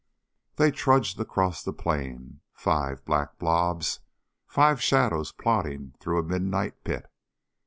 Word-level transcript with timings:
They 0.55 0.71
trudged 0.71 1.19
across 1.19 1.61
the 1.61 1.71
plain 1.73 2.41
five 2.55 3.05
black 3.05 3.37
blobs, 3.37 3.99
five 4.47 4.81
shadows 4.81 5.31
plodding 5.31 5.93
through 5.99 6.17
a 6.17 6.23
midnight 6.23 6.83
pit. 6.83 7.05